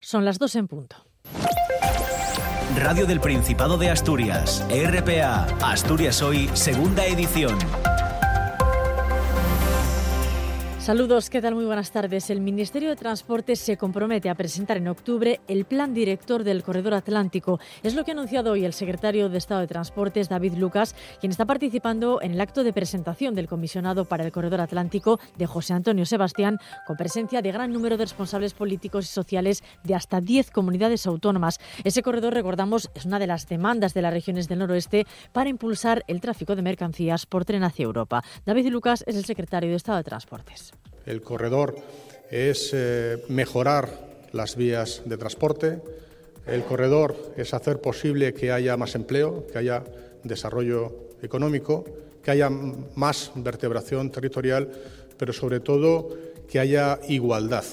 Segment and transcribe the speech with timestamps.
[0.00, 0.96] Son las dos en punto.
[2.78, 7.58] Radio del Principado de Asturias, RPA, Asturias Hoy, segunda edición.
[10.80, 11.54] Saludos, ¿qué tal?
[11.54, 12.30] Muy buenas tardes.
[12.30, 16.94] El Ministerio de Transporte se compromete a presentar en octubre el plan director del Corredor
[16.94, 17.60] Atlántico.
[17.82, 21.32] Es lo que ha anunciado hoy el secretario de Estado de Transportes, David Lucas, quien
[21.32, 25.74] está participando en el acto de presentación del comisionado para el Corredor Atlántico de José
[25.74, 26.56] Antonio Sebastián,
[26.86, 31.58] con presencia de gran número de responsables políticos y sociales de hasta 10 comunidades autónomas.
[31.84, 36.04] Ese corredor, recordamos, es una de las demandas de las regiones del noroeste para impulsar
[36.08, 38.24] el tráfico de mercancías por tren hacia Europa.
[38.46, 40.70] David Lucas es el secretario de Estado de Transportes.
[41.10, 41.74] El corredor
[42.30, 45.80] es eh, mejorar las vías de transporte.
[46.46, 49.82] El corredor es hacer posible que haya más empleo, que haya
[50.22, 51.84] desarrollo económico,
[52.22, 54.70] que haya más vertebración territorial,
[55.18, 56.16] pero sobre todo
[56.48, 57.64] que haya igualdad,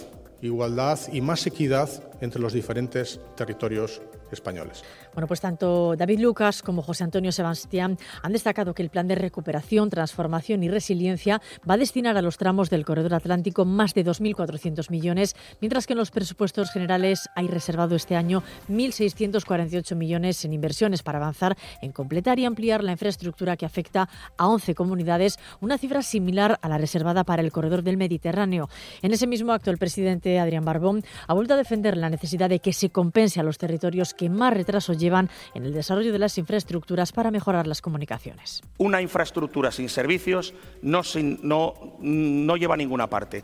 [0.41, 1.89] igualdad y más equidad
[2.21, 4.83] entre los diferentes territorios españoles.
[5.13, 9.15] Bueno, pues tanto David Lucas como José Antonio Sebastián han destacado que el plan de
[9.15, 14.05] recuperación, transformación y resiliencia va a destinar a los tramos del corredor atlántico más de
[14.05, 20.53] 2.400 millones, mientras que en los presupuestos generales hay reservado este año 1.648 millones en
[20.53, 25.77] inversiones para avanzar en completar y ampliar la infraestructura que afecta a 11 comunidades, una
[25.77, 28.69] cifra similar a la reservada para el corredor del Mediterráneo.
[29.01, 32.59] En ese mismo acto, el presidente Adrián Barbón ha vuelto a defender la necesidad de
[32.59, 36.37] que se compense a los territorios que más retraso llevan en el desarrollo de las
[36.37, 38.61] infraestructuras para mejorar las comunicaciones.
[38.77, 41.01] Una infraestructura sin servicios no,
[41.41, 43.43] no, no lleva a ninguna parte.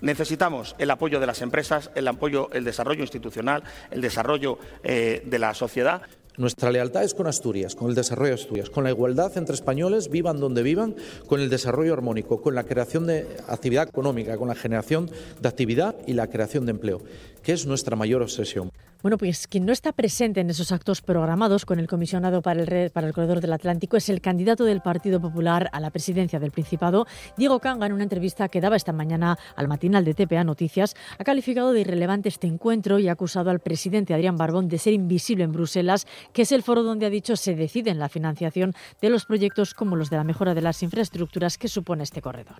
[0.00, 5.38] Necesitamos el apoyo de las empresas, el apoyo, el desarrollo institucional, el desarrollo eh, de
[5.38, 6.02] la sociedad.
[6.36, 10.10] Nuestra lealtad es con Asturias, con el desarrollo de Asturias, con la igualdad entre españoles,
[10.10, 10.94] vivan donde vivan,
[11.26, 15.96] con el desarrollo armónico, con la creación de actividad económica, con la generación de actividad
[16.06, 17.00] y la creación de empleo,
[17.42, 18.70] que es nuestra mayor obsesión.
[19.02, 22.90] Bueno, pues quien no está presente en esos actos programados con el comisionado para el,
[22.90, 26.50] para el Corredor del Atlántico es el candidato del Partido Popular a la presidencia del
[26.50, 27.06] Principado,
[27.36, 31.24] Diego Canga, en una entrevista que daba esta mañana al matinal de TPA Noticias, ha
[31.24, 35.44] calificado de irrelevante este encuentro y ha acusado al presidente Adrián Barbón de ser invisible
[35.44, 39.10] en Bruselas, que es el foro donde ha dicho se decide en la financiación de
[39.10, 42.56] los proyectos como los de la mejora de las infraestructuras que supone este corredor.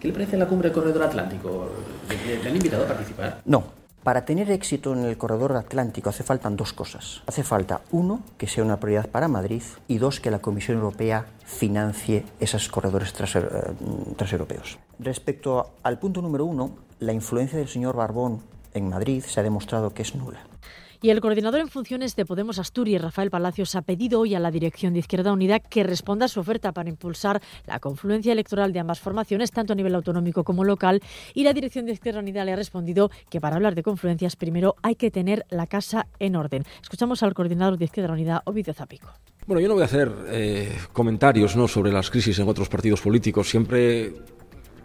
[0.00, 1.70] ¿Qué le parece la cumbre del Corredor Atlántico?
[2.26, 3.40] ¿Le han invitado a participar?
[3.44, 7.22] No, para tener éxito en el corredor atlántico hace falta dos cosas.
[7.26, 11.26] Hace falta, uno, que sea una prioridad para Madrid y dos, que la Comisión Europea
[11.44, 13.48] financie esos corredores eh,
[14.16, 14.78] transeuropeos.
[15.00, 18.42] Respecto al punto número uno, la influencia del señor Barbón
[18.74, 20.38] en Madrid se ha demostrado que es nula.
[21.02, 24.50] Y el coordinador en funciones de Podemos Asturias, Rafael Palacios, ha pedido hoy a la
[24.50, 28.80] dirección de Izquierda Unida que responda a su oferta para impulsar la confluencia electoral de
[28.80, 31.02] ambas formaciones, tanto a nivel autonómico como local.
[31.34, 34.76] Y la dirección de Izquierda Unida le ha respondido que para hablar de confluencias primero
[34.82, 36.64] hay que tener la casa en orden.
[36.80, 39.08] Escuchamos al coordinador de Izquierda Unida, Ovidio Zapico.
[39.46, 41.68] Bueno, yo no voy a hacer eh, comentarios ¿no?
[41.68, 43.48] sobre las crisis en otros partidos políticos.
[43.48, 44.14] Siempre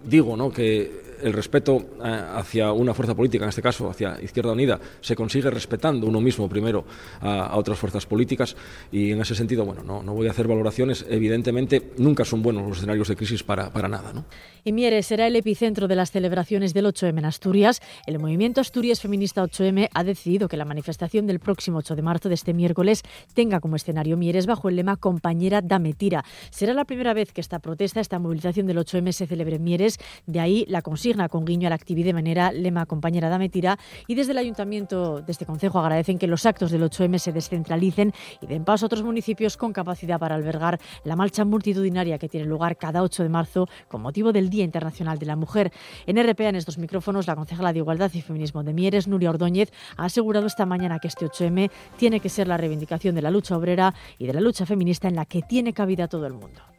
[0.03, 0.51] digo ¿no?
[0.51, 5.15] que el respeto eh, hacia una fuerza política, en este caso hacia Izquierda Unida, se
[5.15, 6.85] consigue respetando uno mismo primero
[7.21, 8.55] a, otras fuerzas políticas
[8.91, 11.05] y en ese sentido, bueno, no, no, voy a hacer valoraciones.
[11.09, 14.13] Evidentemente, nunca son buenos los escenarios de crisis para, para nada.
[14.13, 14.25] ¿no?
[14.63, 17.81] Y Mieres será el epicentro de las celebraciones del 8M en Asturias.
[18.05, 22.29] El movimiento Asturias Feminista 8M ha decidido que la manifestación del próximo 8 de marzo
[22.29, 26.23] de este miércoles tenga como escenario Mieres bajo el lema Compañera dame tira.
[26.49, 29.99] Será la primera vez que esta protesta, esta movilización del 8M se celebre en Mieres.
[30.25, 33.77] De ahí la consigna con guiño a la actividad de manera lema Compañera dame tira.
[34.07, 38.13] Y desde el ayuntamiento de este concejo agradecen que los actos del 8M se descentralicen
[38.41, 42.45] y den paso a otros municipios con capacidad para albergar la marcha multitudinaria que tiene
[42.45, 45.71] lugar cada 8 de marzo con motivo del Día Internacional de la Mujer.
[46.05, 49.71] En RPA, en estos micrófonos, la concejala de Igualdad y Feminismo de Mieres, Nuria Ordóñez,
[49.97, 53.57] ha asegurado esta mañana que este 8M tiene que ser la reivindicación de la lucha
[53.57, 56.70] obrera y de la lucha feminista en la que tiene cabida todo el mundo.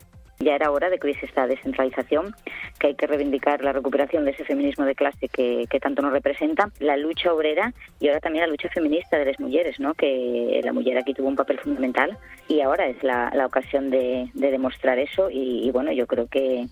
[0.43, 2.35] Ya era hora de que hubiese esta descentralización,
[2.79, 6.71] que hay que reivindicar la recuperación de ese feminismo de clase que, tanto nos representa,
[6.79, 9.95] la lucha obrera y ahora también la lucha feminista de las mujeres, ¿no?
[9.95, 12.19] que la mujer aquí tuvo un papel fundamental
[12.49, 16.67] y ahora es la, ocasión de, demostrar eso y bueno, yo creo que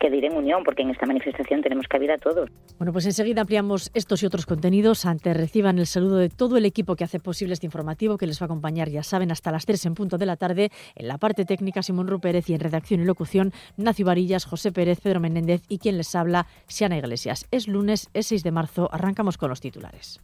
[0.00, 2.50] que diré en unión, porque en esta manifestación tenemos cabida a todos.
[2.78, 5.04] Bueno, pues enseguida ampliamos estos y otros contenidos.
[5.04, 8.40] Antes reciban el saludo de todo el equipo que hace posible este informativo, que les
[8.40, 10.70] va a acompañar, ya saben, hasta las 3 en punto de la tarde.
[10.94, 15.00] En la parte técnica, Simón Rupérez y en redacción y locución, Nacio Varillas, José Pérez,
[15.00, 17.46] Pedro Menéndez y quien les habla, Siana Iglesias.
[17.50, 18.88] Es lunes, es 6 de marzo.
[18.92, 20.20] Arrancamos con los titulares.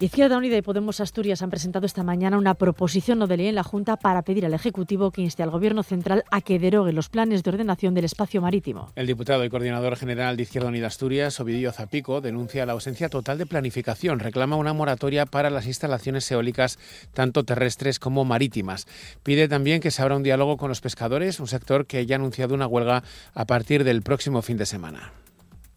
[0.00, 3.56] Izquierda Unida y Podemos Asturias han presentado esta mañana una proposición no de ley en
[3.56, 7.08] la Junta para pedir al Ejecutivo que inste al Gobierno central a que derogue los
[7.08, 8.92] planes de ordenación del espacio marítimo.
[8.94, 13.38] El diputado y coordinador general de Izquierda Unida Asturias, Ovidio Zapico, denuncia la ausencia total
[13.38, 14.20] de planificación.
[14.20, 16.78] Reclama una moratoria para las instalaciones eólicas,
[17.12, 18.86] tanto terrestres como marítimas.
[19.24, 22.20] Pide también que se abra un diálogo con los pescadores, un sector que ya ha
[22.20, 23.02] anunciado una huelga
[23.34, 25.12] a partir del próximo fin de semana.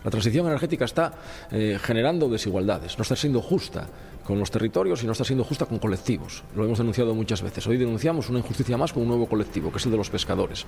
[0.04, 1.14] La transición energética está
[1.52, 3.88] eh, generando desigualdades, no está siendo justa
[4.26, 6.44] con los territorios y no está siendo justa con colectivos.
[6.56, 7.66] Lo hemos denunciado muchas veces.
[7.68, 10.66] Hoy denunciamos una injusticia más con un nuevo colectivo, que es el de los pescadores.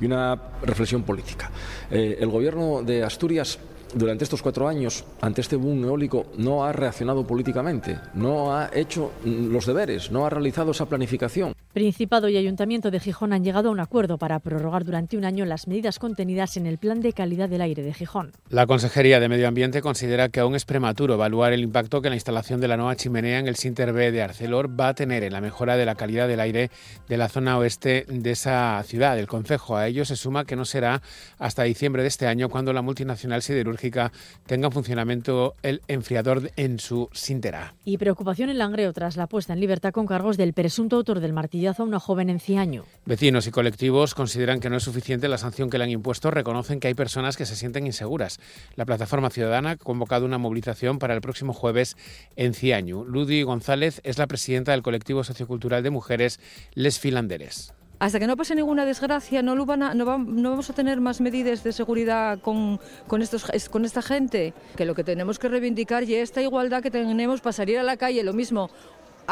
[0.00, 1.50] Y una reflexión política.
[1.90, 3.58] Eh, el gobierno de Asturias
[3.94, 9.12] durante estos cuatro años, ante este boom eólico, no ha reaccionado políticamente, no ha hecho
[9.24, 11.52] los deberes, no ha realizado esa planificación.
[11.72, 15.46] Principado y Ayuntamiento de Gijón han llegado a un acuerdo para prorrogar durante un año
[15.46, 18.32] las medidas contenidas en el Plan de Calidad del Aire de Gijón.
[18.50, 22.14] La Consejería de Medio Ambiente considera que aún es prematuro evaluar el impacto que la
[22.14, 25.32] instalación de la nueva chimenea en el Sinter B de Arcelor va a tener en
[25.32, 26.70] la mejora de la calidad del aire
[27.08, 29.18] de la zona oeste de esa ciudad.
[29.18, 31.00] El Concejo a ello se suma que no será
[31.38, 34.12] hasta diciembre de este año cuando la multinacional siderúrgica
[34.44, 37.76] tenga en funcionamiento el enfriador en su Sintera.
[37.86, 41.32] Y preocupación en Langreo tras la puesta en libertad con cargos del presunto autor del
[41.32, 42.84] martillo a una joven en Ciaño.
[43.06, 46.80] Vecinos y colectivos consideran que no es suficiente la sanción que le han impuesto, reconocen
[46.80, 48.40] que hay personas que se sienten inseguras.
[48.74, 51.96] La plataforma ciudadana ha convocado una movilización para el próximo jueves
[52.36, 53.04] en Ciaño.
[53.04, 56.40] Ludi González es la presidenta del colectivo sociocultural de mujeres
[56.74, 57.72] Les Filanderes
[58.02, 61.70] hasta que no pase ninguna desgracia, no, no, no, vamos a tener más medidas de
[61.70, 64.54] seguridad con, con, estos, con esta gente.
[64.74, 67.96] Que lo que tenemos que reivindicar y esta igualdad que tenemos para salir a la
[67.96, 68.70] calle, lo mismo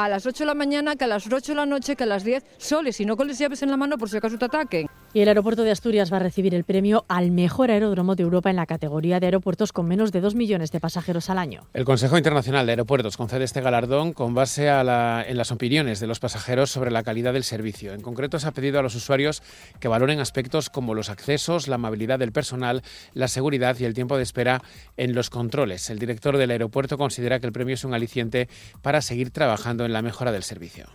[0.04, 2.06] a las 8 de la mañana que a las 8 de la noche que a
[2.06, 4.46] las 10 soles y no con las llaves en la mano por si acaso te
[4.46, 4.89] ataquen.
[5.12, 8.48] Y el aeropuerto de Asturias va a recibir el premio al mejor aeródromo de Europa
[8.48, 11.66] en la categoría de aeropuertos con menos de 2 millones de pasajeros al año.
[11.74, 16.20] El Consejo Internacional de Aeropuertos concede este galardón con base en las opiniones de los
[16.20, 17.92] pasajeros sobre la calidad del servicio.
[17.92, 19.42] En concreto, se ha pedido a los usuarios
[19.80, 22.82] que valoren aspectos como los accesos, la amabilidad del personal,
[23.12, 24.62] la seguridad y el tiempo de espera
[24.96, 25.90] en los controles.
[25.90, 28.48] El director del aeropuerto considera que el premio es un aliciente
[28.80, 30.86] para seguir trabajando en la mejora del servicio.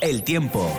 [0.00, 0.72] El tiempo.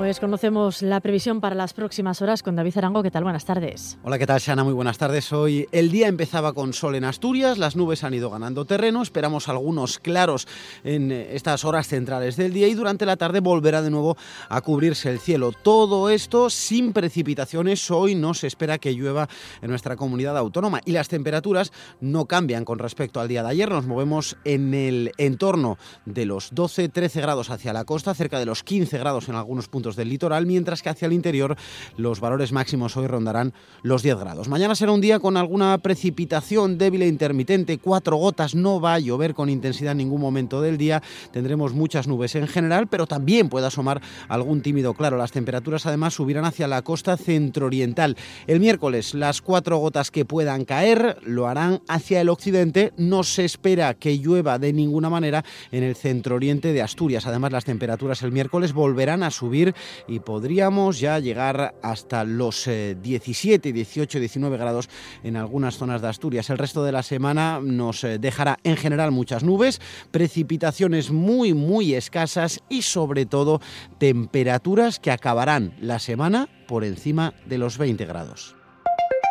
[0.00, 3.02] Pues conocemos la previsión para las próximas horas con David Arango.
[3.02, 3.22] ¿Qué tal?
[3.22, 3.98] Buenas tardes.
[4.02, 4.64] Hola, ¿qué tal, Sana?
[4.64, 5.30] Muy buenas tardes.
[5.30, 9.50] Hoy el día empezaba con sol en Asturias, las nubes han ido ganando terreno, esperamos
[9.50, 10.48] algunos claros
[10.84, 14.16] en estas horas centrales del día y durante la tarde volverá de nuevo
[14.48, 15.52] a cubrirse el cielo.
[15.52, 17.90] Todo esto sin precipitaciones.
[17.90, 19.28] Hoy no se espera que llueva
[19.60, 23.68] en nuestra comunidad autónoma y las temperaturas no cambian con respecto al día de ayer.
[23.68, 25.76] Nos movemos en el entorno
[26.06, 29.89] de los 12-13 grados hacia la costa, cerca de los 15 grados en algunos puntos
[29.96, 31.56] del litoral, mientras que hacia el interior
[31.96, 33.52] los valores máximos hoy rondarán
[33.82, 34.48] los 10 grados.
[34.48, 38.98] Mañana será un día con alguna precipitación débil e intermitente, cuatro gotas, no va a
[38.98, 41.02] llover con intensidad en ningún momento del día,
[41.32, 45.16] tendremos muchas nubes en general, pero también puede asomar algún tímido claro.
[45.16, 48.16] Las temperaturas además subirán hacia la costa centro-oriental.
[48.46, 53.44] El miércoles las cuatro gotas que puedan caer lo harán hacia el occidente, no se
[53.44, 57.26] espera que llueva de ninguna manera en el centro-oriente de Asturias.
[57.26, 59.74] Además las temperaturas el miércoles volverán a subir
[60.06, 64.88] y podríamos ya llegar hasta los 17, 18, 19 grados
[65.22, 66.50] en algunas zonas de Asturias.
[66.50, 69.80] El resto de la semana nos eh, dejará en general muchas nubes,
[70.10, 73.60] precipitaciones muy, muy escasas y sobre todo
[73.98, 78.54] temperaturas que acabarán la semana por encima de los 20 grados.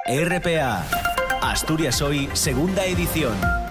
[0.07, 0.86] RPA,
[1.42, 3.69] Asturias Hoy, segunda edición.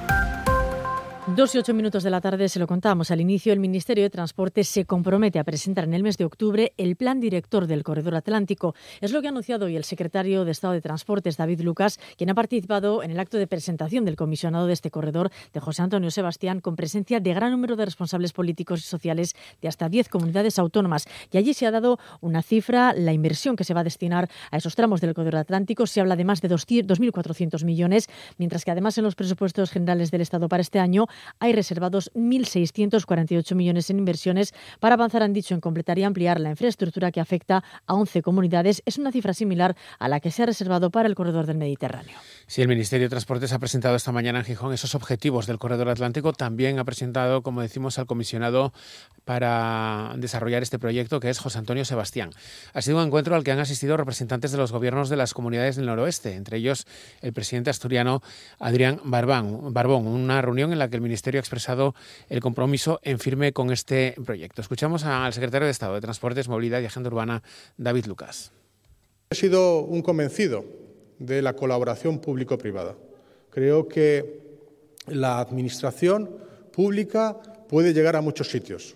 [1.37, 3.52] Dos y ocho minutos de la tarde se lo contábamos al inicio.
[3.52, 7.20] El Ministerio de Transporte se compromete a presentar en el mes de octubre el plan
[7.20, 8.75] director del Corredor Atlántico.
[9.00, 12.30] Es lo que ha anunciado hoy el secretario de Estado de Transportes, David Lucas, quien
[12.30, 16.11] ha participado en el acto de presentación del comisionado de este corredor, de José Antonio
[16.11, 20.58] Sebastián, con presencia de gran número de responsables políticos y sociales de hasta diez comunidades
[20.58, 21.06] autónomas.
[21.30, 24.56] Y allí se ha dado una cifra, la inversión que se va a destinar a
[24.56, 25.87] esos tramos del Corredor Atlántico.
[25.87, 28.08] Se habla de más de 2.400 millones,
[28.38, 31.06] mientras que además en los presupuestos generales del Estado para este año
[31.39, 36.51] hay reservados 1.648 millones en inversiones para avanzar, han dicho, en completar y ampliar la
[36.51, 38.83] infraestructura que afecta a 11 comunidades.
[38.87, 42.17] Es una cifra similar a la que se ha reservado para el corredor del Mediterráneo.
[42.47, 45.89] Sí, el Ministerio de Transportes ha presentado esta mañana en Gijón esos objetivos del corredor
[45.89, 46.33] atlántico.
[46.33, 48.73] También ha presentado, como decimos, al comisionado
[49.25, 52.31] para desarrollar este proyecto, que es José Antonio Sebastián.
[52.73, 55.77] Ha sido un encuentro al que han asistido representantes de los gobiernos de las comunidades
[55.77, 56.87] del noroeste, entre ellos
[57.21, 58.23] el presidente asturiano
[58.59, 60.07] Adrián Barbón.
[60.07, 61.95] Una reunión en la que el Ministerio ha expresado
[62.29, 64.61] el compromiso en firme con este proyecto.
[64.61, 67.43] Escuchamos al secretario de Estado de Transportes, Movilidad y Agenda Urbana,
[67.77, 68.53] David Lucas.
[69.31, 70.65] He sido un convencido
[71.19, 72.97] de la colaboración público-privada.
[73.50, 74.47] Creo que
[75.09, 76.29] La administración
[76.71, 78.95] pública puede llegar a muchos sitios,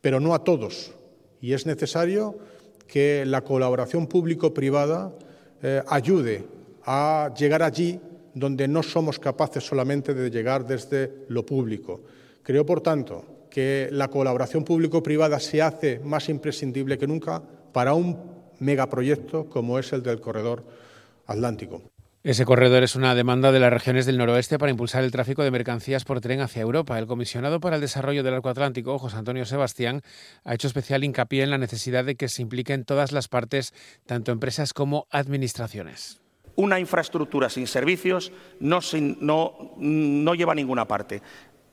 [0.00, 0.92] pero no a todos.
[1.42, 2.38] Y es necesario
[2.86, 5.12] que la colaboración público-privada
[5.62, 6.44] eh, ayude
[6.84, 8.00] a llegar allí
[8.34, 12.02] donde no somos capaces solamente de llegar desde lo público.
[12.42, 18.18] Creo, por tanto, que la colaboración público-privada se hace más imprescindible que nunca para un
[18.58, 20.64] megaproyecto como es el del corredor
[21.26, 21.82] atlántico.
[22.24, 25.50] Ese corredor es una demanda de las regiones del noroeste para impulsar el tráfico de
[25.50, 26.96] mercancías por tren hacia Europa.
[26.96, 30.02] El comisionado para el desarrollo del arco atlántico, José Antonio Sebastián,
[30.44, 33.74] ha hecho especial hincapié en la necesidad de que se impliquen todas las partes,
[34.06, 36.21] tanto empresas como administraciones.
[36.56, 38.80] Una infraestructura sin servicios no,
[39.20, 41.22] no, no lleva a ninguna parte.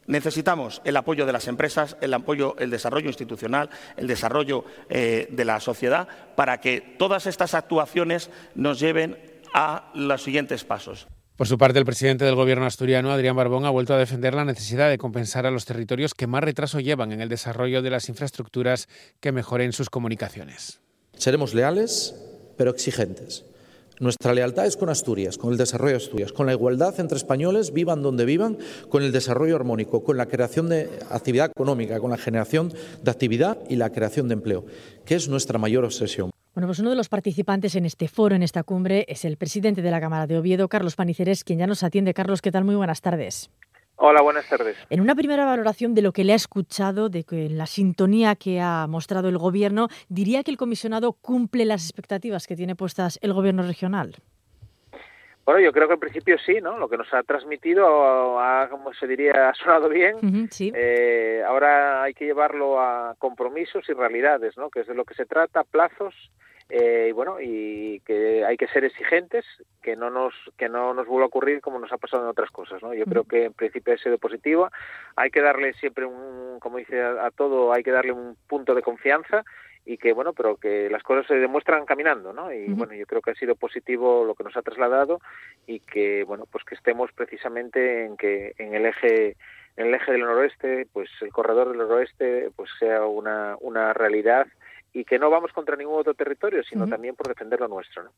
[0.08, 5.46] Necesitamos el apoyo de las empresas, el apoyo, el desarrollo institucional, el desarrollo eh, de
[5.46, 9.18] la sociedad, para que todas estas actuaciones nos lleven
[9.54, 11.08] a los siguientes pasos.
[11.36, 14.44] Por su parte, el presidente del Gobierno asturiano, Adrián Barbón, ha vuelto a defender la
[14.46, 18.10] necesidad de compensar a los territorios que más retraso llevan en el desarrollo de las
[18.10, 20.82] infraestructuras que mejoren sus comunicaciones.
[21.14, 22.16] Seremos leales,
[22.58, 23.46] pero exigentes.
[24.00, 27.74] Nuestra lealtad es con Asturias, con el desarrollo de Asturias, con la igualdad entre españoles,
[27.74, 32.18] vivan donde vivan, con el desarrollo armónico, con la creación de actividad económica, con la
[32.18, 32.72] generación
[33.04, 34.66] de actividad y la creación de empleo,
[35.06, 36.32] que es nuestra mayor obsesión.
[36.54, 39.82] Bueno, pues uno de los participantes en este foro, en esta cumbre, es el presidente
[39.82, 42.14] de la Cámara de Oviedo, Carlos Paniceres, quien ya nos atiende.
[42.14, 42.64] Carlos, ¿qué tal?
[42.64, 43.50] Muy buenas tardes.
[44.02, 44.78] Hola, buenas tardes.
[44.90, 48.62] En una primera valoración de lo que le ha escuchado, de que la sintonía que
[48.62, 53.34] ha mostrado el Gobierno, ¿diría que el comisionado cumple las expectativas que tiene puestas el
[53.34, 54.16] Gobierno regional?
[55.44, 56.78] Bueno, yo creo que en principio sí, ¿no?
[56.78, 60.48] Lo que nos ha transmitido, ha, como se diría, ha sonado bien.
[60.50, 60.72] sí.
[60.74, 64.70] eh, ahora hay que llevarlo a compromisos y realidades, ¿no?
[64.70, 66.16] Que es de lo que se trata, plazos
[66.70, 69.44] eh, y bueno y que hay que ser exigentes
[69.82, 72.52] que no nos que no nos vuelva a ocurrir como nos ha pasado en otras
[72.52, 74.72] cosas no yo creo que en principio ha sido positiva.
[75.16, 78.76] Hay que darle siempre un como dice a, a, todo hay que darle un punto
[78.76, 79.44] de confianza
[79.84, 82.78] y que bueno pero que las cosas se demuestran caminando no y uh -huh.
[82.78, 85.20] bueno yo creo que ha sido positivo lo que nos ha trasladado
[85.66, 89.36] y que bueno pues que estemos precisamente en que en el eje
[89.78, 94.46] en el eje del noroeste pues el corredor del noroeste pues sea una una realidad
[94.94, 96.90] y que no vamos contra ningún otro territorio, sino uh -huh.
[96.90, 98.04] también por defender lo nuestro.
[98.04, 98.12] ¿no?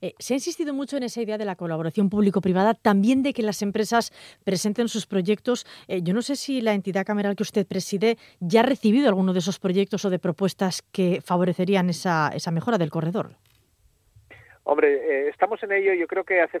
[0.00, 3.42] Eh, se ha insistido mucho en esa idea de la colaboración público-privada, también de que
[3.42, 4.12] las empresas
[4.44, 5.66] presenten sus proyectos.
[5.88, 9.32] Eh, yo no sé si la entidad cameral que usted preside ya ha recibido alguno
[9.32, 13.36] de esos proyectos o de propuestas que favorecerían esa, esa mejora del corredor.
[14.64, 15.92] Hombre, eh, estamos en ello.
[15.92, 16.60] Yo creo que hace